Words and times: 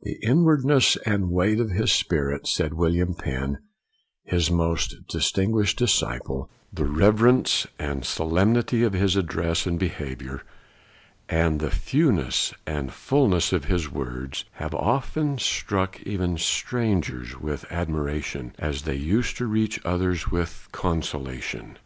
"The 0.02 0.18
inwardness 0.26 0.96
and 1.06 1.30
weight 1.30 1.60
of 1.60 1.70
his 1.70 1.92
spirit,' 1.92 2.46
1 2.46 2.46
said 2.46 2.74
William 2.74 3.14
Penn, 3.14 3.58
his 4.24 4.50
most 4.50 4.96
dis 5.06 5.30
tinguished 5.30 5.76
disciple," 5.76 6.50
the 6.74 6.84
reverence 6.84 7.68
and 7.78 8.04
solemnity 8.04 8.82
of 8.82 8.92
his 8.94 9.14
address 9.14 9.66
and 9.66 9.78
behavior, 9.78 10.42
and 11.28 11.60
the 11.60 11.70
fewness 11.70 12.52
and 12.66 12.92
fullness 12.92 13.52
of 13.52 13.66
his 13.66 13.88
words, 13.88 14.44
have 14.54 14.74
often 14.74 15.38
struck 15.38 16.02
even 16.02 16.36
strangers 16.38 17.38
with 17.38 17.62
admira 17.68 18.20
tion, 18.24 18.56
as 18.58 18.82
they 18.82 18.96
used 18.96 19.36
to 19.36 19.46
reach 19.46 19.78
others 19.84 20.26
with 20.28 20.66
con 20.72 21.02
solation. 21.02 21.76